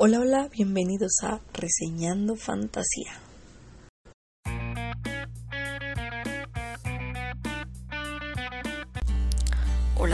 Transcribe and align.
Hola, 0.00 0.20
hola, 0.20 0.48
bienvenidos 0.52 1.24
a 1.24 1.40
Reseñando 1.52 2.36
Fantasía. 2.36 3.27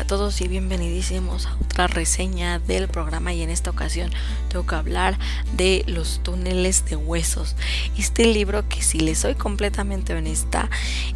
Todos 0.07 0.43
y 0.43 0.49
bienvenidísimos 0.49 1.47
a 1.47 1.55
otra 1.55 1.87
reseña 1.87 2.59
del 2.59 2.89
programa 2.89 3.33
y 3.33 3.43
en 3.43 3.49
esta 3.49 3.71
ocasión 3.71 4.11
tengo 4.49 4.67
que 4.67 4.75
hablar 4.75 5.19
de 5.57 5.83
los 5.87 6.21
túneles 6.23 6.85
de 6.85 6.97
huesos. 6.97 7.57
Este 7.97 8.27
libro 8.27 8.69
que 8.69 8.83
si 8.83 9.01
les 9.01 9.19
soy 9.19 9.35
completamente 9.35 10.15
honesta, 10.15 10.69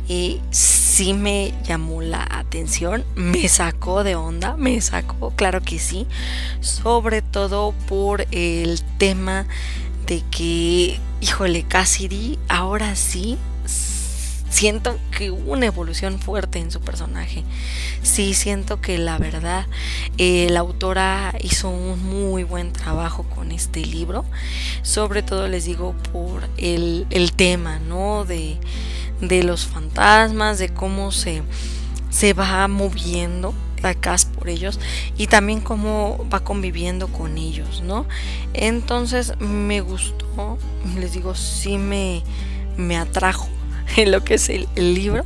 eh, 0.09 0.41
sí 0.51 1.13
me 1.13 1.53
llamó 1.65 2.01
la 2.01 2.27
atención, 2.31 3.05
me 3.15 3.49
sacó 3.49 4.05
de 4.05 4.15
onda, 4.15 4.57
me 4.57 4.81
sacó, 4.81 5.33
claro 5.33 5.61
que 5.61 5.79
sí, 5.79 6.07
sobre 6.61 7.21
todo 7.21 7.75
por 7.89 8.27
el 8.31 8.81
tema 8.97 9.47
de 10.07 10.23
que, 10.31 10.99
híjole, 11.21 11.65
Cassidy 11.65 12.39
ahora 12.49 12.97
sí 12.97 13.37
siento 14.51 14.99
que 15.17 15.31
hubo 15.31 15.53
una 15.53 15.67
evolución 15.67 16.19
fuerte 16.19 16.59
en 16.59 16.71
su 16.71 16.81
personaje. 16.81 17.45
Sí, 18.03 18.35
siento 18.35 18.81
que 18.81 18.99
la 18.99 19.19
verdad 19.19 19.67
eh, 20.17 20.49
la 20.51 20.61
autora 20.61 21.35
hizo 21.41 21.69
un 21.69 22.03
muy 22.05 22.45
buen 22.45 22.73
trabajo 22.73 23.25
con 23.25 23.53
este 23.53 23.81
libro. 23.81 24.25
Sobre 24.83 25.23
todo 25.23 25.49
les 25.49 25.65
digo 25.65 25.95
por 26.13 26.49
el, 26.57 27.07
tema, 27.37 27.79
¿no? 27.79 28.25
De, 28.25 28.57
de, 29.21 29.43
los 29.43 29.67
fantasmas, 29.67 30.59
de 30.59 30.71
cómo 30.71 31.13
se, 31.13 31.43
se 32.11 32.33
va 32.33 32.67
moviendo 32.69 33.55
acá 33.83 34.17
por 34.35 34.49
ellos 34.49 34.81
y 35.17 35.29
también 35.29 35.61
cómo 35.61 36.27
va 36.33 36.41
conviviendo 36.41 37.09
con 37.09 37.39
ellos, 37.39 37.83
¿no? 37.83 38.07
Entonces 38.55 39.39
me 39.39 39.81
gustó, 39.81 40.59
les 40.97 41.13
digo, 41.13 41.35
sí 41.37 41.79
me, 41.79 42.25
me 42.77 42.97
atrajo 42.97 43.49
lo 44.07 44.23
que 44.25 44.35
es 44.35 44.49
el, 44.49 44.69
libro, 44.77 45.25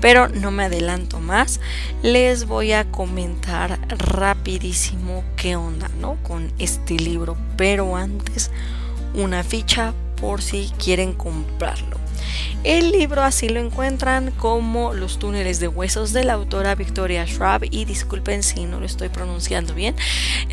pero 0.00 0.28
no 0.28 0.50
me 0.50 0.64
adelanto 0.64 1.20
más. 1.20 1.60
Les 2.02 2.46
voy 2.46 2.72
a 2.72 2.90
comentar 2.90 3.78
rapidísimo 3.88 5.24
qué 5.36 5.56
onda, 5.56 5.88
¿no? 6.00 6.16
Con 6.22 6.52
este 6.58 6.94
libro, 6.94 7.36
pero 7.56 7.96
antes 7.96 8.50
una 9.14 9.42
ficha 9.44 9.94
por 10.20 10.42
si 10.42 10.70
quieren 10.78 11.12
comprarlo. 11.12 12.01
El 12.64 12.92
libro 12.92 13.22
así 13.22 13.48
lo 13.48 13.58
encuentran 13.58 14.30
como 14.32 14.94
Los 14.94 15.18
túneles 15.18 15.58
de 15.58 15.68
huesos 15.68 16.12
de 16.12 16.24
la 16.24 16.34
autora 16.34 16.74
Victoria 16.74 17.26
Schwab 17.26 17.64
y 17.70 17.84
disculpen 17.84 18.42
si 18.42 18.66
no 18.66 18.78
lo 18.78 18.86
estoy 18.86 19.08
pronunciando 19.08 19.74
bien, 19.74 19.96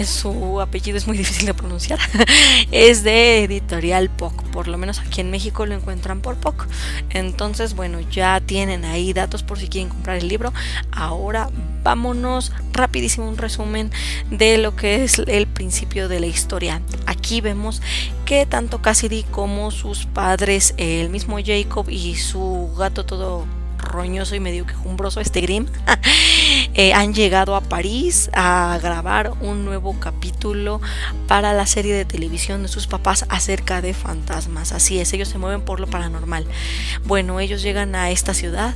su 0.06 0.59
apellido 0.62 0.97
es 0.97 1.08
muy 1.08 1.17
difícil 1.20 1.45
de 1.45 1.53
pronunciar. 1.53 2.00
es 2.72 3.03
de 3.03 3.44
editorial 3.44 4.09
POC, 4.09 4.44
por 4.52 4.67
lo 4.67 4.78
menos 4.78 5.00
aquí 5.00 5.22
en 5.22 5.31
México 5.31 5.66
lo 5.66 5.75
encuentran 5.75 6.22
por 6.22 6.36
POC. 6.38 6.67
Entonces, 7.12 7.75
bueno, 7.75 8.00
ya 8.00 8.40
tienen 8.42 8.86
ahí 8.86 9.14
datos 9.14 9.44
por 9.44 9.59
si 9.59 9.67
quieren 9.67 9.90
comprar 9.90 10.17
el 10.17 10.28
libro. 10.28 10.53
Ahora 10.92 11.50
vámonos 11.83 12.52
rapidísimo 12.73 13.27
un 13.27 13.38
resumen 13.38 13.91
de 14.30 14.58
lo 14.58 14.75
que 14.75 15.03
es 15.03 15.19
el 15.19 15.47
principio 15.47 16.08
de 16.08 16.19
la 16.19 16.27
historia. 16.27 16.81
Aquí 17.05 17.41
vemos 17.41 17.81
que 18.25 18.45
tanto 18.45 18.81
Cassidy 18.81 19.23
como 19.23 19.72
sus 19.72 20.05
padres, 20.05 20.73
el 20.77 21.09
mismo 21.09 21.38
Jacob 21.44 21.89
y 21.89 22.16
su 22.16 22.73
gato 22.77 23.05
todo 23.05 23.45
roñoso 23.90 24.36
y 24.36 24.40
medio 24.40 24.66
quejumbroso, 24.66 25.20
este 25.20 25.42
Grimm, 25.42 25.66
eh, 26.73 26.94
han 26.94 27.14
llegado 27.14 27.56
a 27.56 27.62
París 27.62 28.30
a 28.34 28.80
grabar 28.81 29.34
un 29.42 29.66
nuevo 29.66 30.00
capítulo 30.00 30.81
para 31.28 31.54
la 31.54 31.66
serie 31.66 31.94
de 31.94 32.06
televisión 32.06 32.62
de 32.62 32.70
sus 32.70 32.88
papás 32.88 33.26
acerca 33.30 33.81
de 33.81 33.94
fantasmas. 33.94 34.72
Así 34.72 35.00
es, 35.00 35.12
ellos 35.14 35.28
se 35.28 35.38
mueven 35.38 35.62
por 35.62 35.80
lo 35.80 35.88
paranormal. 35.88 36.46
Bueno, 37.06 37.40
ellos 37.40 37.62
llegan 37.62 37.96
a 37.96 38.12
esta 38.12 38.34
ciudad 38.34 38.76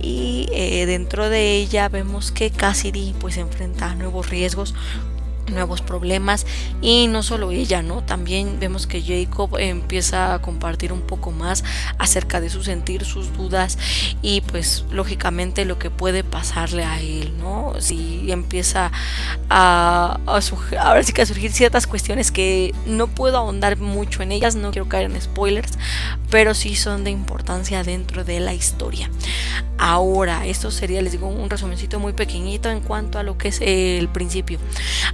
y 0.00 0.48
eh, 0.52 0.86
dentro 0.86 1.28
de 1.28 1.56
ella 1.56 1.88
vemos 1.88 2.32
que 2.32 2.50
Cassidy 2.50 3.14
pues 3.20 3.36
enfrenta 3.36 3.94
nuevos 3.94 4.30
riesgos 4.30 4.74
nuevos 5.50 5.82
problemas 5.82 6.46
y 6.80 7.06
no 7.08 7.22
solo 7.22 7.50
ella, 7.50 7.82
¿no? 7.82 8.02
También 8.02 8.58
vemos 8.60 8.86
que 8.86 9.02
Jacob 9.02 9.56
empieza 9.58 10.34
a 10.34 10.40
compartir 10.40 10.92
un 10.92 11.02
poco 11.02 11.30
más 11.30 11.64
acerca 11.98 12.40
de 12.40 12.50
su 12.50 12.62
sentir, 12.62 13.04
sus 13.04 13.36
dudas 13.36 13.78
y 14.22 14.40
pues 14.42 14.84
lógicamente 14.90 15.64
lo 15.64 15.78
que 15.78 15.90
puede 15.90 16.24
pasarle 16.24 16.84
a 16.84 17.00
él, 17.00 17.34
¿no? 17.38 17.74
Si 17.78 18.30
empieza 18.30 18.90
a, 19.50 20.20
a, 20.26 20.40
que 21.14 21.22
a 21.22 21.26
surgir 21.26 21.52
ciertas 21.52 21.86
cuestiones 21.86 22.30
que 22.30 22.74
no 22.86 23.06
puedo 23.08 23.38
ahondar 23.38 23.78
mucho 23.78 24.22
en 24.22 24.32
ellas, 24.32 24.56
no 24.56 24.70
quiero 24.70 24.88
caer 24.88 25.10
en 25.10 25.20
spoilers, 25.20 25.78
pero 26.30 26.54
sí 26.54 26.74
son 26.76 27.04
de 27.04 27.10
importancia 27.10 27.82
dentro 27.84 28.24
de 28.24 28.40
la 28.40 28.54
historia. 28.54 29.10
Ahora, 29.78 30.46
esto 30.46 30.70
sería, 30.70 31.02
les 31.02 31.12
digo, 31.12 31.26
un 31.28 31.50
resumencito 31.50 31.98
muy 31.98 32.12
pequeñito 32.12 32.70
en 32.70 32.80
cuanto 32.80 33.18
a 33.18 33.22
lo 33.22 33.36
que 33.36 33.48
es 33.48 33.60
el 33.60 34.08
principio. 34.08 34.58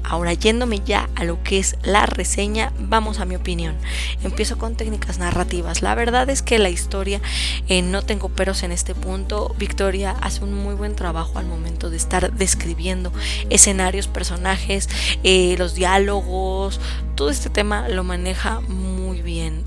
Ahora, 0.03 0.35
yéndome 0.35 0.81
ya 0.85 1.09
a 1.17 1.25
lo 1.25 1.43
que 1.43 1.59
es 1.59 1.77
la 1.83 2.07
reseña, 2.07 2.73
vamos 2.79 3.21
a 3.21 3.25
mi 3.25 3.37
opinión. 3.37 3.77
Empiezo 4.23 4.59
con 4.59 4.77
técnicas 4.77 5.19
narrativas. 5.19 5.83
La 5.83 5.95
verdad 5.95 6.29
es 6.31 6.43
que 6.43 6.59
la 6.59 6.69
historia, 6.69 7.21
eh, 7.69 7.83
no 7.83 8.03
tengo 8.03 8.29
peros 8.29 8.63
en 8.63 8.73
este 8.73 8.95
punto. 8.95 9.55
Victoria 9.59 10.15
hace 10.21 10.45
un 10.45 10.55
muy 10.55 10.75
buen 10.75 10.95
trabajo 10.95 11.39
al 11.39 11.47
momento 11.47 11.91
de 11.91 11.97
estar 11.97 12.33
describiendo 12.33 13.13
escenarios, 13.49 14.09
personajes, 14.09 14.89
eh, 15.25 15.55
los 15.59 15.75
diálogos, 15.75 16.81
todo 17.15 17.31
este 17.31 17.51
tema 17.51 17.89
lo 17.89 18.05
maneja 18.05 18.61
muy. 18.61 19.00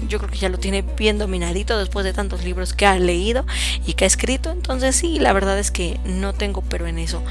Yo 0.07 0.19
creo 0.19 0.29
que 0.29 0.37
ya 0.37 0.49
lo 0.49 0.57
tiene 0.57 0.81
bien 0.81 1.17
dominadito 1.17 1.77
después 1.77 2.05
de 2.05 2.13
tantos 2.13 2.43
libros 2.43 2.73
que 2.73 2.85
ha 2.85 2.97
leído 2.97 3.45
y 3.85 3.93
que 3.93 4.05
ha 4.05 4.07
escrito. 4.07 4.51
Entonces 4.51 4.95
sí, 4.95 5.19
la 5.19 5.33
verdad 5.33 5.59
es 5.59 5.71
que 5.71 5.99
no 6.05 6.33
tengo 6.33 6.61
pero 6.61 6.87
en 6.87 6.99
eso. 6.99 7.21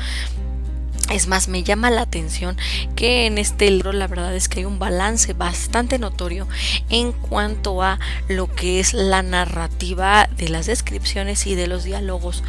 Es 1.13 1.27
más, 1.27 1.49
me 1.49 1.63
llama 1.63 1.91
la 1.91 2.03
atención 2.03 2.57
que 2.97 3.27
en 3.27 3.39
este 3.39 3.71
libro 3.71 3.93
la 3.93 4.07
verdad 4.07 4.35
es 4.35 4.49
que 4.49 4.61
hay 4.61 4.65
un 4.65 4.79
balance 4.79 5.35
bastante 5.35 5.99
notorio 5.99 6.49
en 6.89 7.13
cuanto 7.13 7.83
a 7.83 7.99
lo 8.29 8.53
que 8.53 8.81
es 8.81 8.95
la 8.95 9.23
narrativa 9.23 10.29
de 10.37 10.49
las 10.49 10.67
descripciones 10.67 11.47
y 11.47 11.55
de 11.55 11.67
los 11.67 11.85
diálogos. 11.85 12.43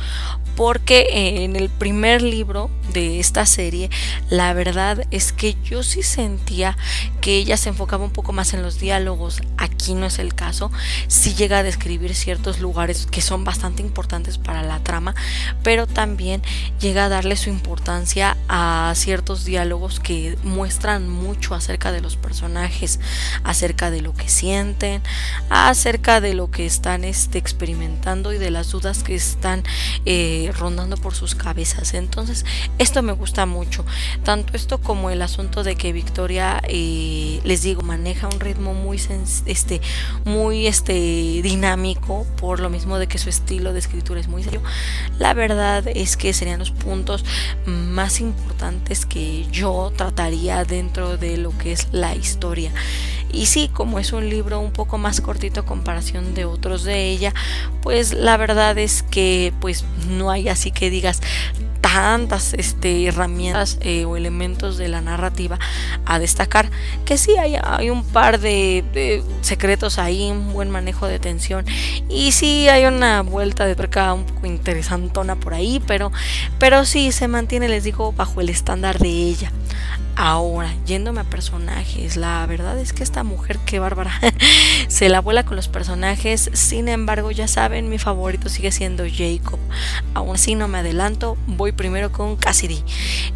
Porque 0.55 1.43
en 1.43 1.55
el 1.55 1.69
primer 1.69 2.21
libro 2.21 2.69
de 2.93 3.19
esta 3.19 3.45
serie 3.45 3.89
la 4.29 4.53
verdad 4.53 5.05
es 5.11 5.33
que 5.33 5.57
yo 5.63 5.83
sí 5.83 6.03
sentía 6.03 6.77
que 7.21 7.37
ella 7.37 7.57
se 7.57 7.69
enfocaba 7.69 8.03
un 8.05 8.11
poco 8.11 8.33
más 8.33 8.53
en 8.53 8.61
los 8.61 8.79
diálogos. 8.79 9.41
Aquí 9.57 9.95
no 9.95 10.05
es 10.05 10.19
el 10.19 10.35
caso. 10.35 10.71
Sí 11.07 11.33
llega 11.33 11.59
a 11.59 11.63
describir 11.63 12.15
ciertos 12.15 12.59
lugares 12.59 13.07
que 13.07 13.21
son 13.21 13.43
bastante 13.43 13.81
importantes 13.81 14.37
para 14.37 14.63
la 14.63 14.79
trama 14.79 15.15
pero 15.63 15.87
también 15.87 16.41
llega 16.79 17.05
a 17.05 17.09
darle 17.09 17.35
su 17.35 17.49
importancia 17.49 18.37
a 18.47 18.52
ciertos 18.95 19.45
diálogos 19.45 19.99
que 19.99 20.37
muestran 20.43 21.09
mucho 21.09 21.55
acerca 21.55 21.91
de 21.91 22.01
los 22.01 22.17
personajes 22.17 22.99
acerca 23.43 23.89
de 23.89 24.01
lo 24.01 24.13
que 24.13 24.29
sienten 24.29 25.01
acerca 25.49 26.21
de 26.21 26.33
lo 26.33 26.51
que 26.51 26.65
están 26.65 27.03
este, 27.03 27.37
experimentando 27.37 28.33
y 28.33 28.37
de 28.37 28.51
las 28.51 28.69
dudas 28.69 29.03
que 29.03 29.15
están 29.15 29.63
eh, 30.05 30.51
rondando 30.57 30.97
por 30.97 31.15
sus 31.15 31.35
cabezas. 31.35 31.93
Entonces, 31.93 32.45
esto 32.77 33.01
me 33.01 33.13
gusta 33.13 33.45
mucho. 33.45 33.85
Tanto 34.23 34.55
esto 34.55 34.79
como 34.79 35.09
el 35.09 35.21
asunto 35.21 35.63
de 35.63 35.75
que 35.75 35.93
Victoria, 35.93 36.61
eh, 36.67 37.41
les 37.43 37.63
digo, 37.63 37.81
maneja 37.81 38.27
un 38.27 38.39
ritmo 38.39 38.73
muy, 38.73 39.01
este, 39.45 39.81
muy 40.25 40.67
este, 40.67 40.93
dinámico, 40.93 42.25
por 42.37 42.59
lo 42.59 42.69
mismo 42.69 42.99
de 42.99 43.07
que 43.07 43.17
su 43.17 43.29
estilo 43.29 43.73
de 43.73 43.79
escritura 43.79 44.19
es 44.19 44.27
muy 44.27 44.43
serio. 44.43 44.61
La 45.19 45.33
verdad 45.33 45.83
es 45.87 46.17
que 46.17 46.33
serían 46.33 46.59
los 46.59 46.71
puntos 46.71 47.25
más 47.65 48.19
importantes 48.19 48.32
que 49.05 49.45
yo 49.51 49.91
trataría 49.95 50.63
dentro 50.63 51.17
de 51.17 51.37
lo 51.37 51.57
que 51.57 51.73
es 51.73 51.87
la 51.91 52.15
historia. 52.15 52.71
Y 53.31 53.47
sí, 53.47 53.69
como 53.73 53.99
es 53.99 54.13
un 54.13 54.29
libro 54.29 54.59
un 54.59 54.71
poco 54.71 54.97
más 54.97 55.19
cortito 55.19 55.61
a 55.61 55.65
comparación 55.65 56.33
de 56.33 56.45
otros 56.45 56.83
de 56.83 57.09
ella, 57.09 57.33
pues 57.81 58.13
la 58.13 58.37
verdad 58.37 58.77
es 58.77 59.03
que 59.03 59.53
pues 59.59 59.83
no 60.07 60.29
hay 60.31 60.49
así 60.49 60.71
que 60.71 60.89
digas 60.89 61.21
tantas 61.93 62.55
este, 62.55 63.05
herramientas 63.05 63.77
eh, 63.81 64.05
o 64.05 64.17
elementos 64.17 64.77
de 64.77 64.87
la 64.87 64.99
narrativa 64.99 65.59
a 66.07 66.17
destacar 66.17 66.71
que 67.05 67.19
sí 67.19 67.37
hay, 67.37 67.55
hay 67.61 67.91
un 67.91 68.03
par 68.03 68.39
de, 68.39 69.23
secretos 69.41 69.99
ahí 69.99 70.31
un 70.31 70.53
buen 70.53 70.71
manejo 70.71 71.05
de 71.05 71.19
tensión 71.19 71.65
y 72.09 72.31
sí 72.31 72.67
hay 72.67 72.85
una 72.85 73.21
vuelta 73.21 73.67
de 73.67 73.75
tuerca 73.75 74.11
un 74.11 74.25
poco 74.25 74.47
interesantona 74.47 75.35
por 75.35 75.53
ahí 75.53 75.83
pero 75.85 76.11
pero 76.57 76.83
sí 76.83 77.11
se 77.11 77.27
mantiene 77.27 77.69
les 77.69 77.83
digo 77.83 78.11
bajo 78.11 78.41
el 78.41 78.49
estándar 78.49 78.97
de 78.97 79.09
ella 79.09 79.51
Ahora, 80.15 80.71
yéndome 80.85 81.21
a 81.21 81.23
personajes, 81.23 82.17
la 82.17 82.45
verdad 82.45 82.77
es 82.77 82.93
que 82.93 83.01
esta 83.01 83.23
mujer, 83.23 83.57
qué 83.65 83.79
bárbara, 83.79 84.11
se 84.87 85.09
la 85.09 85.21
vuela 85.21 85.43
con 85.43 85.55
los 85.55 85.67
personajes. 85.67 86.51
Sin 86.53 86.87
embargo, 86.87 87.31
ya 87.31 87.47
saben, 87.47 87.89
mi 87.89 87.97
favorito 87.97 88.47
sigue 88.47 88.71
siendo 88.71 89.05
Jacob. 89.05 89.59
Aún 90.13 90.35
así, 90.35 90.53
no 90.53 90.67
me 90.67 90.77
adelanto, 90.77 91.35
voy 91.47 91.71
primero 91.71 92.11
con 92.11 92.35
Cassidy. 92.35 92.83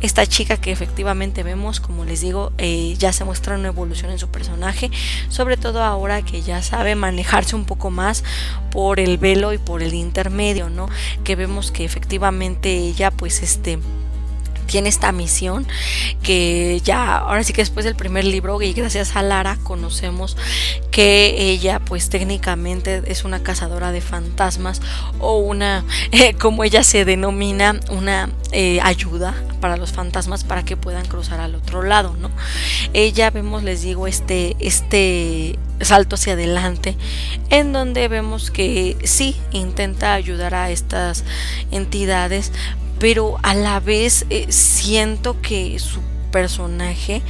Esta 0.02 0.28
chica 0.28 0.58
que 0.58 0.72
efectivamente 0.72 1.42
vemos, 1.42 1.80
como 1.80 2.06
les 2.06 2.22
digo, 2.22 2.52
eh, 2.60 2.94
ya 3.00 3.12
se 3.12 3.24
muestra 3.24 3.56
una 3.56 3.70
evolución 3.70 4.12
en 4.12 4.20
su 4.20 4.30
personaje, 4.30 4.92
sobre 5.30 5.58
todo 5.58 5.84
ahora 5.84 6.22
que 6.22 6.44
ya 6.44 6.62
sabe 6.62 6.94
manejarse 6.94 7.56
un 7.56 7.66
poco 7.66 7.90
más 7.90 8.24
por 8.72 9.00
el 9.00 9.18
velo 9.18 9.52
y 9.52 9.58
por 9.58 9.82
el 9.82 9.96
intermedio, 9.96 10.70
¿no? 10.70 10.90
Que 11.24 11.36
vemos 11.36 11.72
que 11.72 11.86
efectivamente 11.86 12.78
ella, 12.78 13.10
pues, 13.10 13.42
este 13.42 13.80
tiene 14.68 14.90
esta 14.90 15.12
misión 15.12 15.66
que 16.22 16.82
ya 16.84 17.18
ahora 17.18 17.44
sí 17.44 17.54
que 17.54 17.62
después 17.62 17.86
del 17.86 17.96
primer 17.96 18.26
libro 18.26 18.62
y 18.62 18.74
gracias 18.74 19.16
a 19.16 19.24
Lara 19.24 19.58
conocemos 19.64 20.38
que 20.92 21.50
ella 21.52 21.80
pues 21.80 22.10
técnicamente 22.10 23.04
es 23.08 23.24
una 23.24 23.42
cazadora 23.42 23.92
de 23.92 24.02
fantasmas 24.02 24.82
o 25.20 25.38
una 25.38 25.86
eh, 26.12 26.34
como 26.34 26.64
ella 26.64 26.84
se 26.84 27.06
denomina 27.06 27.80
una 27.90 28.30
eh, 28.52 28.80
ayuda 28.84 29.34
para 29.62 29.78
los 29.78 29.92
fantasmas 29.92 30.44
para 30.44 30.64
que 30.64 30.78
puedan 30.78 31.06
cruzar 31.06 31.40
al 31.40 31.56
otro 31.56 31.82
lado 31.82 32.16
no 32.20 32.30
ella 32.94 33.30
vemos 33.32 33.64
les 33.64 33.82
digo 33.82 34.08
este 34.08 34.56
este 34.60 35.58
salto 35.82 36.16
hacia 36.16 36.34
adelante 36.34 36.98
en 37.50 37.72
donde 37.72 38.08
vemos 38.08 38.52
que 38.52 38.98
sí 39.04 39.36
intenta 39.52 40.14
ayudar 40.14 40.56
a 40.56 40.72
estas 40.72 41.24
entidades 41.72 42.52
pero 43.00 43.38
a 43.44 43.54
la 43.54 43.80
vez 43.80 44.26
eh, 44.30 44.48
siento 44.50 45.40
que 45.42 45.80
su 45.80 46.02
personaje, 46.32 47.22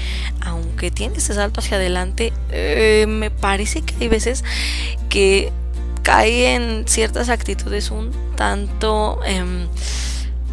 aunque 0.42 0.92
tiene 0.92 1.18
ese 1.18 1.34
salto 1.34 1.60
hacia 1.60 1.78
adelante, 1.78 2.34
eh, 2.50 3.06
me 3.08 3.32
parece 3.32 3.82
que 3.82 3.96
hay 4.02 4.08
veces 4.08 4.44
que 5.10 5.52
cae 6.04 6.56
en 6.56 6.88
ciertas 6.88 7.30
actitudes 7.30 7.92
un 7.92 8.12
tanto... 8.36 9.20
Em, 9.26 9.68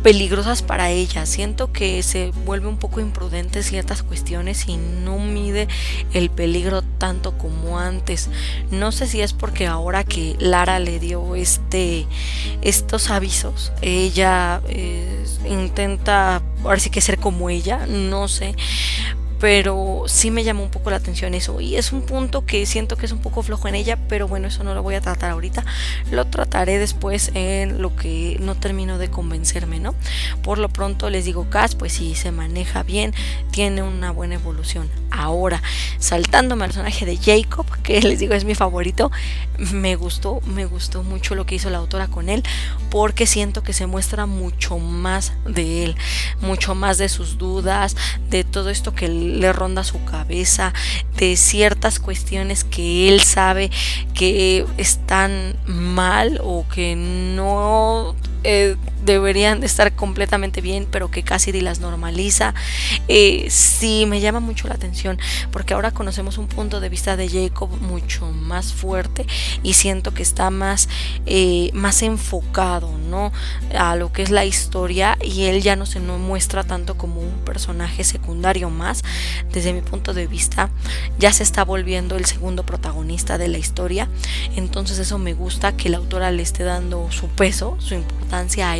peligrosas 0.04 0.60
para 0.60 0.90
ella. 0.90 1.24
Siento 1.24 1.72
que 1.72 2.02
se 2.02 2.30
vuelve 2.44 2.68
un 2.68 2.76
poco 2.76 3.00
imprudente 3.00 3.62
ciertas 3.62 4.02
cuestiones 4.02 4.68
y 4.68 4.76
no 4.76 5.18
mide 5.18 5.66
el 6.12 6.28
peligro 6.28 6.82
tanto 6.82 7.38
como 7.38 7.78
antes. 7.78 8.28
No 8.70 8.92
sé 8.92 9.06
si 9.06 9.22
es 9.22 9.32
porque 9.32 9.66
ahora 9.66 10.04
que 10.04 10.36
Lara 10.38 10.78
le 10.78 11.00
dio 11.00 11.34
este 11.34 12.06
estos 12.60 13.10
avisos, 13.10 13.72
ella 13.80 14.60
eh, 14.68 15.24
intenta 15.48 16.42
ahora 16.62 16.78
sí 16.78 16.90
que 16.90 17.00
ser 17.00 17.18
como 17.18 17.48
ella, 17.48 17.86
no 17.86 18.28
sé, 18.28 18.54
pero 19.44 20.05
sí 20.06 20.31
me 20.31 20.43
llamó 20.43 20.62
un 20.62 20.70
poco 20.70 20.88
la 20.88 20.96
atención 20.96 21.35
eso 21.35 21.61
y 21.61 21.76
es 21.76 21.93
un 21.93 22.00
punto 22.00 22.46
que 22.46 22.64
siento 22.64 22.96
que 22.96 23.05
es 23.05 23.12
un 23.12 23.19
poco 23.19 23.43
flojo 23.43 23.69
en 23.69 23.75
ella, 23.75 23.99
pero 24.08 24.26
bueno, 24.26 24.49
eso 24.49 24.64
no 24.64 24.73
lo 24.73 24.82
voy 24.82 24.94
a 24.94 25.02
tratar 25.02 25.32
ahorita, 25.32 25.67
lo 26.11 26.25
trataré 26.25 26.79
después 26.79 27.31
en 27.35 27.82
lo 27.82 27.94
que 27.94 28.38
no 28.41 28.55
termino 28.55 28.96
de 28.96 29.11
convencerme, 29.11 29.81
¿no? 29.81 29.94
Por 30.43 30.56
lo 30.56 30.70
pronto 30.70 31.11
les 31.11 31.26
digo, 31.26 31.50
Cass, 31.50 31.75
pues 31.75 31.93
sí, 31.93 32.14
se 32.14 32.32
maneja 32.32 32.85
bien, 32.85 33.12
tiene 33.50 33.82
una 33.82 34.12
buena 34.12 34.37
evolución. 34.37 34.88
Ahora, 35.11 35.62
saltándome 35.99 36.64
al 36.64 36.70
personaje 36.70 37.05
de 37.05 37.19
Jacob, 37.19 37.67
que 37.82 38.00
les 38.00 38.20
digo 38.20 38.32
es 38.32 38.47
mi 38.47 38.55
favorito, 38.55 39.12
me 39.58 39.94
gustó, 39.94 40.40
me 40.47 40.64
gustó 40.64 41.02
mucho 41.02 41.35
lo 41.35 41.44
que 41.44 41.56
hizo 41.56 41.69
la 41.69 41.79
autora 41.79 42.06
con 42.08 42.31
él, 42.31 42.43
porque 42.90 43.26
siento 43.26 43.62
que 43.62 43.75
se 43.75 43.87
muestra 43.87 44.25
mucho 44.25 44.79
más 44.79 45.35
de 45.44 45.85
él, 45.85 45.97
mucho 46.40 46.75
más 46.75 46.97
de 46.97 47.11
sus 47.11 47.37
dudas, 47.37 47.94
de 48.31 48.43
todo 48.43 48.70
esto 48.70 48.94
que 48.94 49.33
le 49.34 49.52
ronda 49.52 49.84
su 49.84 50.04
cabeza, 50.04 50.72
de 51.16 51.36
ciertas 51.36 51.98
cuestiones 51.98 52.64
que 52.64 53.08
él 53.08 53.20
sabe 53.20 53.70
que 54.14 54.64
están 54.78 55.56
mal 55.66 56.40
o 56.42 56.66
que 56.72 56.96
no 56.96 58.14
eh, 58.42 58.76
deberían 59.04 59.60
de 59.60 59.66
estar 59.66 59.94
completamente 59.94 60.60
bien, 60.60 60.86
pero 60.90 61.10
que 61.10 61.22
Cassidy 61.22 61.60
las 61.60 61.80
normaliza. 61.80 62.54
Eh, 63.08 63.46
sí, 63.50 64.06
me 64.06 64.20
llama 64.20 64.40
mucho 64.40 64.68
la 64.68 64.74
atención, 64.74 65.18
porque 65.50 65.74
ahora 65.74 65.90
conocemos 65.90 66.38
un 66.38 66.48
punto 66.48 66.80
de 66.80 66.88
vista 66.88 67.16
de 67.16 67.28
Jacob 67.28 67.70
mucho 67.80 68.30
más 68.32 68.72
fuerte 68.72 69.26
y 69.62 69.74
siento 69.74 70.14
que 70.14 70.22
está 70.22 70.50
más, 70.50 70.88
eh, 71.26 71.70
más 71.74 72.02
enfocado, 72.02 72.90
¿no? 72.98 73.32
A 73.76 73.96
lo 73.96 74.12
que 74.12 74.22
es 74.22 74.30
la 74.30 74.44
historia 74.44 75.18
y 75.22 75.44
él 75.44 75.62
ya 75.62 75.76
no 75.76 75.86
se 75.86 76.00
no 76.00 76.18
muestra 76.18 76.64
tanto 76.64 76.96
como 76.96 77.20
un 77.20 77.44
personaje 77.44 78.04
secundario 78.04 78.70
más. 78.70 79.02
Desde 79.52 79.72
mi 79.72 79.82
punto 79.82 80.14
de 80.14 80.26
vista, 80.26 80.70
ya 81.18 81.32
se 81.32 81.42
está 81.42 81.64
volviendo 81.64 82.16
el 82.16 82.24
segundo 82.24 82.64
protagonista 82.64 83.38
de 83.38 83.48
la 83.48 83.58
historia. 83.58 84.08
Entonces 84.56 84.98
eso 84.98 85.18
me 85.18 85.34
gusta 85.34 85.76
que 85.76 85.88
la 85.88 85.98
autora 85.98 86.30
le 86.30 86.42
esté 86.42 86.64
dando 86.64 87.10
su 87.10 87.28
peso, 87.28 87.76
su 87.78 87.94
importancia 87.94 88.70
a 88.70 88.76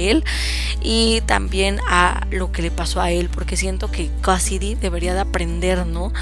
y 0.82 1.22
también 1.22 1.81
a 1.88 2.26
lo 2.31 2.52
que 2.52 2.62
le 2.62 2.70
pasó 2.70 3.00
a 3.00 3.11
él, 3.11 3.28
porque 3.28 3.56
siento 3.56 3.90
que 3.90 4.11
Cassidy 4.20 4.75
debería 4.75 5.14
de 5.14 5.20
aprender, 5.20 5.87
¿no? 5.87 6.12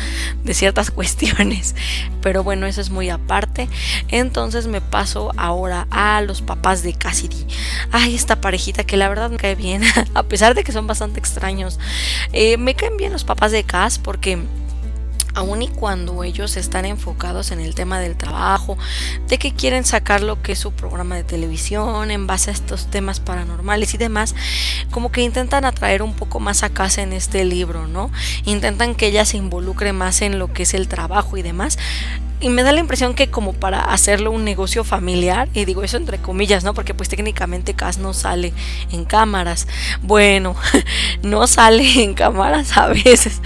De 0.44 0.54
ciertas 0.54 0.90
cuestiones. 0.92 1.74
Pero 2.22 2.44
bueno, 2.44 2.66
eso 2.66 2.80
es 2.80 2.90
muy 2.90 3.10
aparte. 3.10 3.68
Entonces 4.08 4.66
me 4.66 4.80
paso 4.80 5.32
ahora 5.36 5.86
a 5.90 6.20
los 6.22 6.42
papás 6.42 6.82
de 6.82 6.94
Cassidy. 6.94 7.46
Ay, 7.90 8.14
esta 8.14 8.40
parejita 8.40 8.84
que 8.84 8.96
la 8.96 9.08
verdad 9.08 9.30
me 9.30 9.36
cae 9.36 9.54
bien, 9.54 9.82
a 10.14 10.22
pesar 10.22 10.54
de 10.54 10.64
que 10.64 10.72
son 10.72 10.86
bastante 10.86 11.18
extraños. 11.18 11.78
Eh, 12.32 12.56
me 12.56 12.74
caen 12.74 12.96
bien 12.96 13.12
los 13.12 13.24
papás 13.24 13.52
de 13.52 13.64
Cass 13.64 13.98
porque 13.98 14.38
aun 15.34 15.62
y 15.62 15.68
cuando 15.68 16.24
ellos 16.24 16.56
están 16.56 16.84
enfocados 16.84 17.50
en 17.50 17.60
el 17.60 17.74
tema 17.74 18.00
del 18.00 18.16
trabajo, 18.16 18.76
de 19.28 19.38
que 19.38 19.52
quieren 19.52 19.84
sacar 19.84 20.22
lo 20.22 20.42
que 20.42 20.52
es 20.52 20.58
su 20.58 20.72
programa 20.72 21.16
de 21.16 21.24
televisión 21.24 22.10
en 22.10 22.26
base 22.26 22.50
a 22.50 22.52
estos 22.52 22.86
temas 22.90 23.20
paranormales 23.20 23.94
y 23.94 23.98
demás, 23.98 24.34
como 24.90 25.10
que 25.10 25.22
intentan 25.22 25.64
atraer 25.64 26.02
un 26.02 26.14
poco 26.14 26.40
más 26.40 26.62
a 26.62 26.70
casa 26.70 27.02
en 27.02 27.12
este 27.12 27.44
libro, 27.44 27.86
¿no? 27.86 28.10
Intentan 28.44 28.94
que 28.94 29.06
ella 29.06 29.24
se 29.24 29.36
involucre 29.36 29.92
más 29.92 30.22
en 30.22 30.38
lo 30.38 30.52
que 30.52 30.64
es 30.64 30.74
el 30.74 30.88
trabajo 30.88 31.36
y 31.36 31.42
demás. 31.42 31.78
Y 32.40 32.48
me 32.48 32.64
da 32.64 32.72
la 32.72 32.80
impresión 32.80 33.14
que 33.14 33.30
como 33.30 33.52
para 33.52 33.80
hacerlo 33.80 34.32
un 34.32 34.44
negocio 34.44 34.82
familiar, 34.82 35.48
y 35.54 35.64
digo 35.64 35.84
eso 35.84 35.96
entre 35.96 36.18
comillas, 36.18 36.64
¿no? 36.64 36.74
Porque 36.74 36.92
pues 36.92 37.08
técnicamente 37.08 37.74
Cas 37.74 37.98
no 37.98 38.12
sale 38.12 38.52
en 38.90 39.04
cámaras. 39.04 39.68
Bueno, 40.02 40.56
no 41.22 41.46
sale 41.46 42.02
en 42.02 42.14
cámaras 42.14 42.76
a 42.76 42.88
veces, 42.88 43.40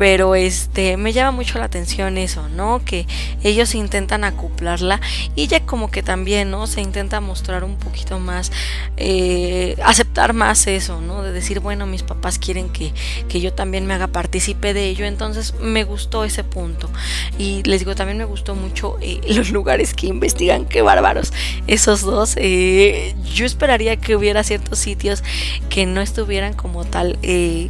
pero 0.00 0.34
este 0.34 0.96
me 0.96 1.12
llama 1.12 1.30
mucho 1.30 1.58
la 1.58 1.66
atención 1.66 2.16
eso, 2.16 2.48
¿no? 2.48 2.82
Que 2.82 3.06
ellos 3.44 3.74
intentan 3.74 4.24
acoplarla 4.24 4.98
y 5.36 5.42
ella 5.42 5.60
como 5.66 5.90
que 5.90 6.02
también, 6.02 6.50
¿no? 6.50 6.66
Se 6.66 6.80
intenta 6.80 7.20
mostrar 7.20 7.64
un 7.64 7.76
poquito 7.76 8.18
más, 8.18 8.50
eh, 8.96 9.76
aceptar 9.84 10.32
más 10.32 10.66
eso, 10.68 11.02
¿no? 11.02 11.22
De 11.22 11.32
decir, 11.32 11.60
bueno, 11.60 11.84
mis 11.84 12.02
papás 12.02 12.38
quieren 12.38 12.70
que, 12.70 12.94
que 13.28 13.42
yo 13.42 13.52
también 13.52 13.84
me 13.84 13.92
haga 13.92 14.06
partícipe 14.06 14.72
de 14.72 14.88
ello, 14.88 15.04
entonces 15.04 15.52
me 15.60 15.84
gustó 15.84 16.24
ese 16.24 16.44
punto. 16.44 16.88
Y 17.36 17.62
les 17.64 17.80
digo, 17.80 17.94
también 17.94 18.16
me 18.16 18.24
gustó 18.24 18.54
mucho 18.54 18.96
eh, 19.02 19.20
los 19.28 19.50
lugares 19.50 19.92
que 19.92 20.06
investigan, 20.06 20.64
qué 20.64 20.80
bárbaros, 20.80 21.30
esos 21.66 22.00
dos. 22.00 22.38
Eh, 22.38 23.14
yo 23.34 23.44
esperaría 23.44 23.98
que 23.98 24.16
hubiera 24.16 24.44
ciertos 24.44 24.78
sitios 24.78 25.22
que 25.68 25.84
no 25.84 26.00
estuvieran 26.00 26.54
como 26.54 26.86
tal 26.86 27.18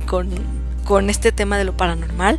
con 0.07 0.60
con 0.85 1.11
este 1.11 1.33
tema 1.33 1.59
de 1.59 1.65
lo 1.65 1.77
paranormal, 1.77 2.39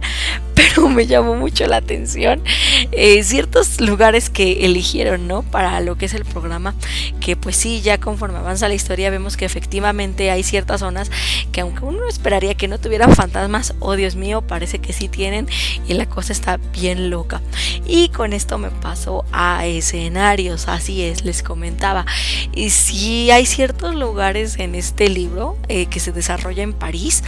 pero 0.61 0.89
me 0.89 1.07
llamó 1.07 1.35
mucho 1.35 1.65
la 1.65 1.77
atención 1.77 2.43
eh, 2.91 3.23
ciertos 3.23 3.81
lugares 3.81 4.29
que 4.29 4.65
eligieron, 4.65 5.27
¿no? 5.27 5.43
Para 5.43 5.79
lo 5.81 5.97
que 5.97 6.05
es 6.05 6.13
el 6.13 6.25
programa, 6.25 6.75
que 7.19 7.35
pues 7.35 7.55
sí, 7.55 7.81
ya 7.81 7.97
conforme 7.97 8.37
avanza 8.37 8.67
la 8.67 8.73
historia 8.73 9.09
vemos 9.09 9.37
que 9.37 9.45
efectivamente 9.45 10.29
hay 10.29 10.43
ciertas 10.43 10.81
zonas 10.81 11.09
que 11.51 11.61
aunque 11.61 11.85
uno 11.85 12.07
esperaría 12.07 12.55
que 12.55 12.67
no 12.67 12.79
tuvieran 12.79 13.15
fantasmas, 13.15 13.73
oh 13.79 13.95
Dios 13.95 14.15
mío, 14.15 14.41
parece 14.41 14.79
que 14.79 14.93
sí 14.93 15.07
tienen 15.07 15.47
y 15.87 15.93
la 15.93 16.05
cosa 16.05 16.33
está 16.33 16.57
bien 16.57 17.09
loca. 17.09 17.41
Y 17.85 18.09
con 18.09 18.33
esto 18.33 18.57
me 18.57 18.69
paso 18.69 19.25
a 19.31 19.65
escenarios, 19.65 20.67
así 20.67 21.03
es, 21.03 21.25
les 21.25 21.43
comentaba. 21.43 22.05
Y 22.53 22.69
sí 22.69 23.31
hay 23.31 23.45
ciertos 23.45 23.95
lugares 23.95 24.59
en 24.59 24.75
este 24.75 25.09
libro 25.09 25.57
eh, 25.67 25.87
que 25.87 25.99
se 25.99 26.11
desarrolla 26.11 26.63
en 26.63 26.73
París, 26.73 27.23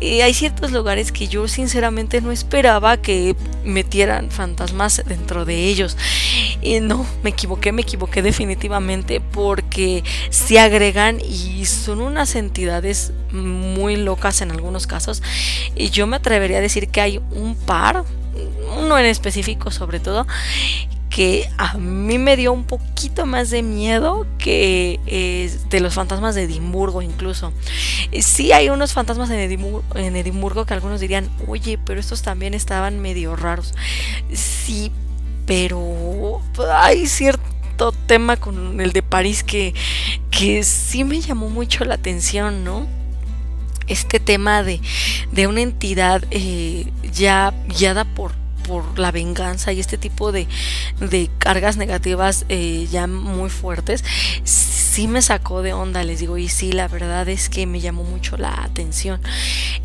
y 0.00 0.20
hay 0.20 0.34
ciertos 0.34 0.72
lugares 0.72 1.12
que 1.12 1.28
yo 1.28 1.48
sinceramente 1.48 2.20
no 2.20 2.32
esperaba 2.32 2.71
que 3.02 3.36
metieran 3.64 4.30
fantasmas 4.30 5.02
dentro 5.06 5.44
de 5.44 5.66
ellos. 5.66 5.96
Y 6.62 6.80
no, 6.80 7.04
me 7.22 7.30
equivoqué, 7.30 7.72
me 7.72 7.82
equivoqué 7.82 8.22
definitivamente 8.22 9.20
porque 9.20 10.02
se 10.30 10.58
agregan 10.58 11.20
y 11.20 11.64
son 11.66 12.00
unas 12.00 12.34
entidades 12.34 13.12
muy 13.30 13.96
locas 13.96 14.40
en 14.40 14.50
algunos 14.50 14.86
casos. 14.86 15.22
Y 15.74 15.90
yo 15.90 16.06
me 16.06 16.16
atrevería 16.16 16.58
a 16.58 16.60
decir 16.62 16.88
que 16.88 17.00
hay 17.00 17.20
un 17.32 17.54
par, 17.56 18.04
uno 18.78 18.98
en 18.98 19.06
específico 19.06 19.70
sobre 19.70 20.00
todo, 20.00 20.26
que 21.12 21.46
a 21.58 21.76
mí 21.76 22.16
me 22.16 22.38
dio 22.38 22.54
un 22.54 22.64
poquito 22.64 23.26
más 23.26 23.50
de 23.50 23.62
miedo 23.62 24.26
que 24.38 24.98
eh, 25.06 25.54
de 25.68 25.80
los 25.80 25.92
fantasmas 25.92 26.34
de 26.34 26.44
Edimburgo 26.44 27.02
incluso. 27.02 27.52
Sí 28.20 28.52
hay 28.52 28.70
unos 28.70 28.94
fantasmas 28.94 29.28
en 29.28 29.38
Edimburgo, 29.38 29.84
en 29.94 30.16
Edimburgo 30.16 30.64
que 30.64 30.72
algunos 30.72 31.00
dirían, 31.00 31.28
oye, 31.46 31.78
pero 31.84 32.00
estos 32.00 32.22
también 32.22 32.54
estaban 32.54 33.00
medio 33.00 33.36
raros. 33.36 33.74
Sí, 34.32 34.90
pero 35.44 36.40
hay 36.72 37.06
cierto 37.06 37.92
tema 38.06 38.38
con 38.38 38.80
el 38.80 38.92
de 38.92 39.02
París 39.02 39.44
que, 39.44 39.74
que 40.30 40.62
sí 40.62 41.04
me 41.04 41.20
llamó 41.20 41.50
mucho 41.50 41.84
la 41.84 41.94
atención, 41.94 42.64
¿no? 42.64 42.86
Este 43.86 44.18
tema 44.18 44.62
de, 44.62 44.80
de 45.30 45.46
una 45.46 45.60
entidad 45.60 46.24
eh, 46.30 46.86
ya 47.12 47.52
guiada 47.68 48.06
por 48.06 48.41
por 48.62 48.98
la 48.98 49.10
venganza 49.10 49.72
y 49.72 49.80
este 49.80 49.98
tipo 49.98 50.32
de, 50.32 50.46
cargas 51.38 51.76
negativas 51.76 52.44
eh, 52.48 52.86
ya 52.90 53.06
muy 53.06 53.50
fuertes, 53.50 54.04
sí 54.92 55.08
me 55.08 55.22
sacó 55.22 55.62
de 55.62 55.72
onda, 55.72 56.04
les 56.04 56.20
digo, 56.20 56.36
y 56.36 56.50
sí, 56.50 56.70
la 56.70 56.86
verdad 56.86 57.26
es 57.30 57.48
que 57.48 57.66
me 57.66 57.80
llamó 57.80 58.04
mucho 58.04 58.36
la 58.36 58.62
atención. 58.62 59.22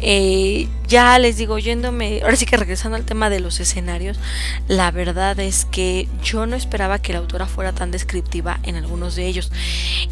Eh, 0.01 0.67
ya 0.85 1.17
les 1.17 1.37
digo, 1.37 1.57
yéndome, 1.59 2.19
ahora 2.23 2.35
sí 2.35 2.45
que 2.45 2.57
regresando 2.57 2.97
al 2.97 3.05
tema 3.05 3.29
de 3.29 3.39
los 3.39 3.61
escenarios, 3.61 4.19
la 4.67 4.91
verdad 4.91 5.39
es 5.39 5.63
que 5.63 6.09
yo 6.21 6.45
no 6.45 6.57
esperaba 6.57 6.99
que 6.99 7.13
la 7.13 7.19
autora 7.19 7.45
fuera 7.45 7.71
tan 7.71 7.89
descriptiva 7.89 8.59
en 8.63 8.75
algunos 8.75 9.15
de 9.15 9.27
ellos. 9.27 9.49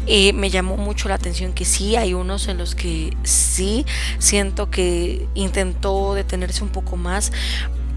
Eh, 0.06 0.32
me 0.32 0.48
llamó 0.48 0.78
mucho 0.78 1.10
la 1.10 1.16
atención 1.16 1.52
que 1.52 1.66
sí, 1.66 1.96
hay 1.96 2.14
unos 2.14 2.48
en 2.48 2.56
los 2.56 2.74
que 2.74 3.14
sí 3.22 3.84
siento 4.18 4.70
que 4.70 5.28
intentó 5.34 6.14
detenerse 6.14 6.64
un 6.64 6.70
poco 6.70 6.96
más, 6.96 7.32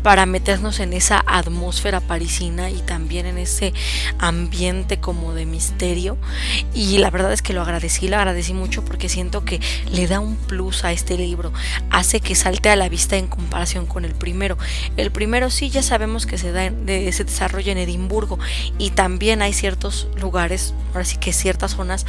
para 0.03 0.25
meternos 0.25 0.79
en 0.79 0.93
esa 0.93 1.23
atmósfera 1.25 1.99
parisina 1.99 2.69
y 2.69 2.81
también 2.81 3.25
en 3.25 3.37
ese 3.37 3.73
ambiente 4.17 4.99
como 4.99 5.33
de 5.33 5.45
misterio. 5.45 6.17
Y 6.73 6.97
la 6.97 7.09
verdad 7.09 7.33
es 7.33 7.41
que 7.41 7.53
lo 7.53 7.61
agradecí, 7.61 8.07
lo 8.07 8.17
agradecí 8.17 8.53
mucho 8.53 8.83
porque 8.83 9.09
siento 9.09 9.45
que 9.45 9.59
le 9.91 10.07
da 10.07 10.19
un 10.19 10.35
plus 10.35 10.83
a 10.83 10.91
este 10.91 11.17
libro, 11.17 11.51
hace 11.89 12.21
que 12.21 12.35
salte 12.35 12.69
a 12.69 12.75
la 12.75 12.89
vista 12.89 13.17
en 13.17 13.27
comparación 13.27 13.85
con 13.85 14.05
el 14.05 14.13
primero. 14.13 14.57
El 14.97 15.11
primero 15.11 15.49
sí 15.49 15.69
ya 15.69 15.83
sabemos 15.83 16.25
que 16.25 16.37
se, 16.37 16.51
da, 16.51 16.69
se 16.87 17.23
desarrolla 17.23 17.71
en 17.71 17.77
Edimburgo 17.77 18.39
y 18.77 18.91
también 18.91 19.41
hay 19.41 19.53
ciertos 19.53 20.07
lugares, 20.19 20.73
ahora 20.93 21.05
sí 21.05 21.17
que 21.17 21.33
ciertas 21.33 21.71
zonas 21.71 22.05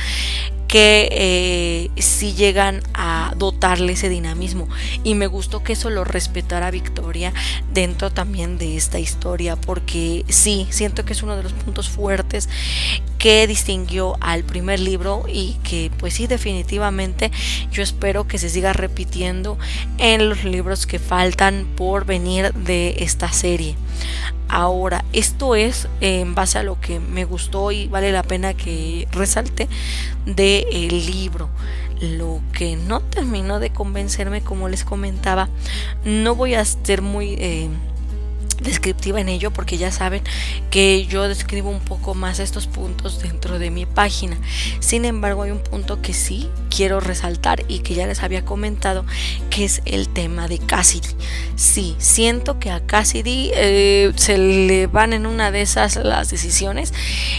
que 0.71 1.09
eh, 1.11 1.91
sí 2.01 2.33
llegan 2.33 2.81
a 2.95 3.35
dotarle 3.37 3.95
ese 3.95 4.09
dinamismo. 4.09 4.69
Y 5.03 5.17
me 5.17 5.27
gustó 5.27 5.65
que 5.65 5.73
eso 5.73 5.91
lo 5.91 6.05
respetara 6.05 6.71
Victoria 6.71 7.33
dentro 7.73 8.11
también 8.11 8.57
de 8.57 8.77
esta 8.77 9.01
historia 9.01 9.57
porque 9.57 10.25
sí, 10.29 10.69
siento 10.71 11.05
que 11.05 11.13
es 11.13 11.25
uno 11.25 11.37
de 11.37 11.43
los 11.43 11.53
puntos 11.55 11.89
fuertes 11.89 12.49
que 13.21 13.47
distinguió 13.47 14.17
al 14.21 14.45
primer 14.45 14.81
libro 14.81 15.25
y 15.29 15.59
que 15.63 15.93
pues 15.99 16.15
sí 16.15 16.27
definitivamente 16.27 17.31
yo 17.71 17.83
espero 17.83 18.27
que 18.27 18.39
se 18.39 18.49
siga 18.49 18.73
repitiendo 18.73 19.59
en 19.99 20.31
los 20.31 20.43
libros 20.43 20.87
que 20.87 20.99
faltan 20.99 21.69
por 21.77 22.07
venir 22.07 22.55
de 22.55 22.97
esta 23.01 23.31
serie. 23.31 23.77
Ahora, 24.49 25.05
esto 25.13 25.55
es 25.55 25.87
en 26.01 26.35
base 26.35 26.59
a 26.59 26.63
lo 26.63 26.81
que 26.81 26.99
me 26.99 27.27
gustó 27.27 27.71
y 27.73 27.89
vale 27.89 28.11
la 28.11 28.23
pena 28.23 28.55
que 28.55 29.07
resalte 29.13 29.69
del 30.25 30.65
el 30.73 31.07
libro. 31.07 31.51
Lo 32.01 32.41
que 32.55 32.77
no 32.77 33.01
terminó 33.01 33.61
de 33.61 33.69
convencerme, 33.69 34.41
como 34.41 34.71
les 34.71 34.83
comentaba, 34.83 35.51
no 36.07 36.35
voy 36.35 36.55
a 36.55 36.65
ser 36.65 37.03
muy... 37.03 37.35
Eh, 37.39 37.69
descriptiva 38.61 39.21
en 39.21 39.29
ello 39.29 39.51
porque 39.51 39.79
ya 39.79 39.91
saben 39.91 40.23
que 40.71 41.07
yo 41.07 41.29
describo 41.29 41.71
un 41.71 41.81
poco 41.81 42.15
más 42.15 42.39
estos 42.39 42.67
puntos 42.67 43.23
dentro 43.23 43.59
de 43.59 43.71
mi 43.71 43.87
página. 43.87 44.39
Sin 44.81 45.05
embargo, 45.05 45.43
hay 45.43 45.51
un 45.51 45.63
punto 45.63 46.01
que 46.03 46.13
sí 46.13 46.49
quiero 46.75 47.01
resaltar 47.01 47.65
y 47.69 47.81
que 47.81 47.95
ya 47.95 48.07
les 48.07 48.23
había 48.23 48.45
comentado, 48.45 49.05
que 49.51 49.65
es 49.65 49.83
el 49.85 50.09
tema 50.09 50.49
de 50.49 50.59
Cassidy. 50.59 51.09
Sí, 51.57 51.97
siento 51.99 52.59
que 52.59 52.71
a 52.71 52.81
Cassidy 52.81 53.51
eh, 53.55 54.13
se 54.17 54.39
le 54.39 54.87
van 54.87 55.13
en 55.13 55.27
una 55.27 55.51
de 55.51 55.63
esas 55.63 55.97
las 55.97 56.31
decisiones 56.31 56.93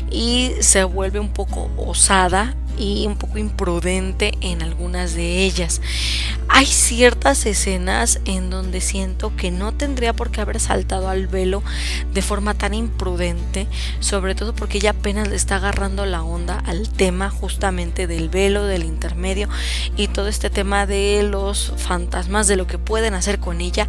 y 0.10 0.52
se 0.60 0.84
vuelve 0.84 1.20
un 1.20 1.30
poco 1.30 1.70
osada 1.78 2.56
y 2.78 3.06
un 3.06 3.16
poco 3.16 3.38
imprudente 3.38 4.34
en 4.42 4.62
algunas 4.62 5.14
de 5.14 5.44
ellas. 5.44 5.82
Hay 6.62 6.68
ciertas 6.68 7.48
escenas 7.48 8.20
en 8.26 8.52
donde 8.52 8.82
siento 8.82 9.36
que 9.36 9.50
no 9.50 9.72
tendría 9.72 10.14
por 10.14 10.30
qué 10.30 10.42
haber 10.42 10.60
saltado 10.60 11.10
al 11.10 11.26
velo 11.26 11.64
de 12.14 12.22
forma 12.22 12.54
tan 12.54 12.76
imprudente, 12.76 13.66
sobre 14.00 14.36
todo 14.36 14.54
porque 14.54 14.78
ella 14.78 14.92
apenas 14.92 15.28
le 15.28 15.38
está 15.38 15.56
agarrando 15.56 16.06
la 16.06 16.22
onda 16.22 16.60
al 16.68 16.88
tema 16.88 17.32
justamente 17.32 18.06
del 18.06 18.30
velo, 18.30 18.66
del 18.66 18.84
intermedio 18.84 19.50
y 19.98 20.08
todo 20.08 20.28
este 20.28 20.52
tema 20.52 20.86
de 20.86 21.24
los 21.24 21.74
fantasmas, 21.78 22.46
de 22.46 22.58
lo 22.58 22.68
que 22.68 22.78
pueden 22.78 23.16
hacer 23.16 23.40
con 23.40 23.60
ella. 23.60 23.88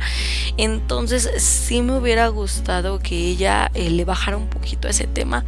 Entonces 0.57 1.31
sí 1.37 1.83
me 1.83 1.99
hubiera 1.99 2.29
gustado 2.29 3.00
que 3.00 3.19
ella 3.19 3.71
eh, 3.75 3.91
le 3.91 4.07
bajara 4.07 4.38
un 4.38 4.49
poquito 4.49 4.88
ese 4.88 5.07
tema 5.07 5.45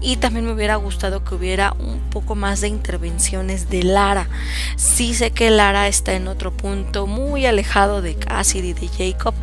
y 0.00 0.16
también 0.16 0.44
me 0.44 0.52
hubiera 0.52 0.74
gustado 0.74 1.22
que 1.22 1.36
hubiera 1.36 1.72
un 1.78 2.00
poco 2.10 2.34
más 2.34 2.60
de 2.62 2.66
intervenciones 2.66 3.70
de 3.70 3.84
Lara. 3.84 4.28
Sí 4.74 5.14
sé 5.14 5.30
que 5.30 5.50
Lara 5.50 5.86
está 5.86 6.14
en 6.14 6.26
otro 6.26 6.50
punto 6.50 6.63
muy 7.06 7.46
alejado 7.46 8.02
de 8.02 8.14
Cassidy 8.14 8.70
y 8.70 8.72
de 8.72 9.12
Jacob, 9.12 9.34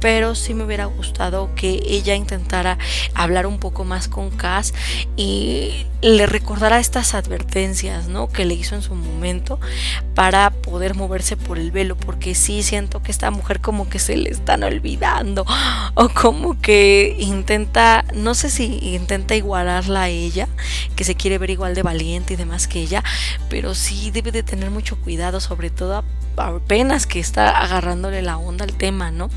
pero 0.00 0.34
sí 0.34 0.54
me 0.54 0.64
hubiera 0.64 0.86
gustado 0.86 1.50
que 1.54 1.82
ella 1.86 2.14
intentara 2.14 2.78
hablar 3.14 3.46
un 3.46 3.58
poco 3.58 3.84
más 3.84 4.08
con 4.08 4.30
Cass 4.30 4.72
y 5.16 5.86
le 6.06 6.26
recordara 6.26 6.78
estas 6.78 7.14
advertencias, 7.14 8.06
¿no? 8.06 8.28
Que 8.28 8.44
le 8.44 8.54
hizo 8.54 8.76
en 8.76 8.82
su 8.82 8.94
momento 8.94 9.58
para 10.14 10.50
poder 10.50 10.94
moverse 10.94 11.36
por 11.36 11.58
el 11.58 11.72
velo, 11.72 11.96
porque 11.96 12.36
sí 12.36 12.62
siento 12.62 13.02
que 13.02 13.10
esta 13.10 13.32
mujer 13.32 13.60
como 13.60 13.88
que 13.88 13.98
se 13.98 14.16
le 14.16 14.30
están 14.30 14.62
olvidando 14.62 15.44
o 15.94 16.08
como 16.08 16.60
que 16.60 17.16
intenta, 17.18 18.04
no 18.14 18.34
sé 18.34 18.50
si 18.50 18.78
intenta 18.94 19.34
igualarla 19.34 20.02
a 20.02 20.08
ella, 20.08 20.46
que 20.94 21.02
se 21.02 21.16
quiere 21.16 21.38
ver 21.38 21.50
igual 21.50 21.74
de 21.74 21.82
valiente 21.82 22.34
y 22.34 22.36
demás 22.36 22.68
que 22.68 22.80
ella, 22.80 23.02
pero 23.50 23.74
sí 23.74 24.12
debe 24.12 24.30
de 24.30 24.44
tener 24.44 24.70
mucho 24.70 24.96
cuidado, 24.96 25.40
sobre 25.40 25.70
todo 25.70 26.04
apenas 26.36 27.06
que 27.06 27.18
está 27.18 27.50
agarrándole 27.62 28.22
la 28.22 28.36
onda 28.36 28.64
al 28.64 28.74
tema, 28.74 29.10
¿no? 29.10 29.30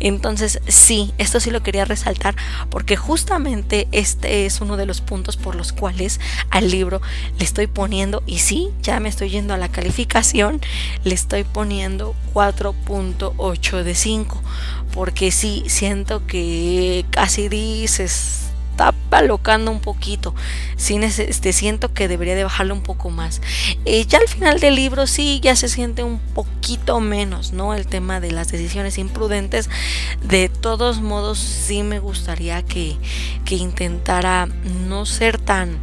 Entonces, 0.00 0.60
sí, 0.66 1.12
esto 1.18 1.40
sí 1.40 1.50
lo 1.50 1.62
quería 1.62 1.84
resaltar 1.84 2.34
porque 2.70 2.96
justamente 2.96 3.86
este 3.92 4.46
es 4.46 4.60
uno 4.60 4.76
de 4.76 4.86
los 4.86 5.00
puntos 5.00 5.36
por 5.36 5.54
los 5.54 5.72
cuales 5.72 6.07
al 6.50 6.70
libro 6.70 7.00
le 7.38 7.44
estoy 7.44 7.66
poniendo, 7.66 8.22
y 8.26 8.38
sí, 8.38 8.68
ya 8.82 9.00
me 9.00 9.08
estoy 9.08 9.30
yendo 9.30 9.54
a 9.54 9.58
la 9.58 9.68
calificación, 9.68 10.60
le 11.04 11.14
estoy 11.14 11.44
poniendo 11.44 12.14
4.8 12.34 13.82
de 13.82 13.94
5, 13.94 14.42
porque 14.92 15.30
sí, 15.30 15.64
siento 15.66 16.26
que 16.26 17.04
casi 17.10 17.48
dices 17.48 18.47
alocando 19.16 19.70
un 19.70 19.80
poquito. 19.80 20.34
Este, 20.76 21.52
siento 21.52 21.92
que 21.94 22.08
debería 22.08 22.34
de 22.34 22.44
bajarle 22.44 22.74
un 22.74 22.82
poco 22.82 23.08
más. 23.10 23.40
Eh, 23.86 24.04
ya 24.06 24.18
al 24.18 24.28
final 24.28 24.60
del 24.60 24.74
libro 24.74 25.06
sí, 25.06 25.40
ya 25.42 25.56
se 25.56 25.68
siente 25.68 26.02
un 26.02 26.18
poquito 26.18 27.00
menos, 27.00 27.52
¿no? 27.52 27.74
El 27.74 27.86
tema 27.86 28.20
de 28.20 28.30
las 28.30 28.52
decisiones 28.52 28.98
imprudentes. 28.98 29.70
De 30.22 30.48
todos 30.48 31.00
modos, 31.00 31.38
sí 31.38 31.82
me 31.82 31.98
gustaría 31.98 32.62
que, 32.62 32.96
que 33.44 33.56
intentara 33.56 34.46
no 34.86 35.06
ser 35.06 35.38
tan 35.38 35.78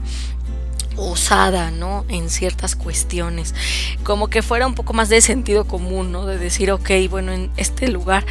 osada, 0.97 1.71
¿no? 1.71 2.05
En 2.09 2.29
ciertas 2.29 2.75
cuestiones, 2.75 3.53
como 4.03 4.27
que 4.27 4.41
fuera 4.41 4.67
un 4.67 4.75
poco 4.75 4.93
más 4.93 5.09
de 5.09 5.21
sentido 5.21 5.65
común, 5.65 6.11
¿no? 6.11 6.25
De 6.25 6.37
decir, 6.37 6.71
ok, 6.71 6.89
bueno, 7.09 7.31
en 7.31 7.51
este 7.57 7.87
lugar 7.87 8.25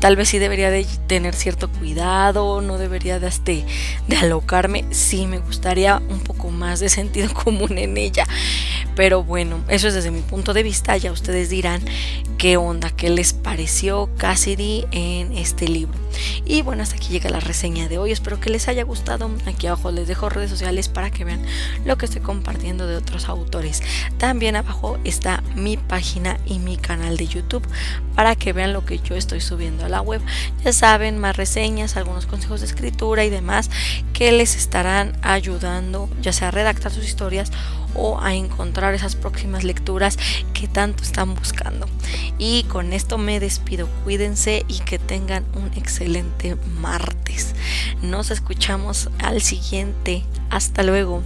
tal 0.00 0.16
vez 0.16 0.28
sí 0.28 0.38
debería 0.38 0.70
de 0.70 0.86
tener 1.06 1.34
cierto 1.34 1.68
cuidado, 1.68 2.60
no 2.60 2.78
debería 2.78 3.18
de, 3.18 3.28
este, 3.28 3.64
de 4.06 4.16
alocarme, 4.16 4.84
sí 4.90 5.26
me 5.26 5.38
gustaría 5.38 6.02
un 6.08 6.20
poco 6.20 6.50
más 6.50 6.80
de 6.80 6.88
sentido 6.88 7.32
común 7.44 7.78
en 7.78 7.96
ella, 7.96 8.26
pero 8.98 9.22
bueno, 9.22 9.60
eso 9.68 9.86
es 9.86 9.94
desde 9.94 10.10
mi 10.10 10.22
punto 10.22 10.52
de 10.54 10.64
vista, 10.64 10.96
ya 10.96 11.12
ustedes 11.12 11.50
dirán 11.50 11.80
qué 12.36 12.56
onda, 12.56 12.90
qué 12.90 13.10
les 13.10 13.32
pareció 13.32 14.10
Cassidy 14.16 14.86
en 14.90 15.32
este 15.38 15.68
libro. 15.68 15.96
Y 16.44 16.62
bueno, 16.62 16.82
hasta 16.82 16.96
aquí 16.96 17.10
llega 17.10 17.30
la 17.30 17.38
reseña 17.38 17.86
de 17.86 17.98
hoy, 17.98 18.10
espero 18.10 18.40
que 18.40 18.50
les 18.50 18.66
haya 18.66 18.82
gustado, 18.82 19.30
aquí 19.46 19.68
abajo 19.68 19.92
les 19.92 20.08
dejo 20.08 20.28
redes 20.28 20.50
sociales 20.50 20.88
para 20.88 21.12
que 21.12 21.24
vean 21.24 21.40
lo 21.84 21.96
que 21.96 22.06
estoy 22.06 22.22
compartiendo 22.22 22.88
de 22.88 22.96
otros 22.96 23.28
autores. 23.28 23.84
También 24.16 24.56
abajo 24.56 24.98
está 25.04 25.44
mi 25.54 25.76
página 25.76 26.40
y 26.44 26.58
mi 26.58 26.76
canal 26.76 27.16
de 27.18 27.28
YouTube 27.28 27.68
para 28.16 28.34
que 28.34 28.52
vean 28.52 28.72
lo 28.72 28.84
que 28.84 28.98
yo 28.98 29.14
estoy 29.14 29.40
subiendo 29.40 29.84
a 29.84 29.88
la 29.88 30.00
web. 30.00 30.20
Ya 30.64 30.72
saben, 30.72 31.18
más 31.18 31.36
reseñas, 31.36 31.96
algunos 31.96 32.26
consejos 32.26 32.62
de 32.62 32.66
escritura 32.66 33.24
y 33.24 33.30
demás 33.30 33.70
que 34.12 34.32
les 34.32 34.56
estarán 34.56 35.16
ayudando 35.22 36.08
ya 36.20 36.32
sea 36.32 36.48
a 36.48 36.50
redactar 36.50 36.90
sus 36.90 37.04
historias 37.04 37.52
o 37.94 38.20
a 38.20 38.34
esas 38.94 39.16
próximas 39.16 39.64
lecturas 39.64 40.18
que 40.54 40.68
tanto 40.68 41.02
están 41.02 41.34
buscando. 41.34 41.88
Y 42.38 42.64
con 42.64 42.92
esto 42.92 43.18
me 43.18 43.40
despido. 43.40 43.88
Cuídense 44.04 44.64
y 44.68 44.80
que 44.80 44.98
tengan 44.98 45.44
un 45.54 45.70
excelente 45.76 46.56
martes. 46.80 47.54
Nos 48.02 48.30
escuchamos 48.30 49.10
al 49.18 49.42
siguiente. 49.42 50.24
Hasta 50.50 50.82
luego. 50.82 51.22